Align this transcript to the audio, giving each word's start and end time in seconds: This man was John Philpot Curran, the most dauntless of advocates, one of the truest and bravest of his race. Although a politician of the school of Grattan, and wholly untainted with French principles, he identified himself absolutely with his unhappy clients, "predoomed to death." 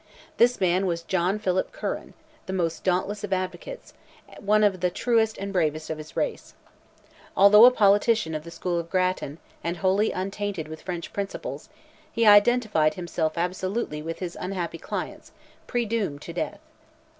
This 0.37 0.59
man 0.59 0.87
was 0.87 1.03
John 1.03 1.37
Philpot 1.37 1.71
Curran, 1.71 2.15
the 2.47 2.53
most 2.53 2.83
dauntless 2.83 3.23
of 3.23 3.31
advocates, 3.31 3.93
one 4.39 4.63
of 4.63 4.79
the 4.79 4.89
truest 4.89 5.37
and 5.37 5.53
bravest 5.53 5.91
of 5.91 5.99
his 5.99 6.17
race. 6.17 6.55
Although 7.37 7.65
a 7.65 7.69
politician 7.69 8.33
of 8.33 8.43
the 8.43 8.49
school 8.49 8.79
of 8.79 8.89
Grattan, 8.89 9.37
and 9.63 9.77
wholly 9.77 10.11
untainted 10.11 10.67
with 10.67 10.81
French 10.81 11.13
principles, 11.13 11.69
he 12.11 12.25
identified 12.25 12.95
himself 12.95 13.37
absolutely 13.37 14.01
with 14.01 14.17
his 14.17 14.35
unhappy 14.41 14.79
clients, 14.79 15.33
"predoomed 15.67 16.23
to 16.23 16.33
death." 16.33 16.61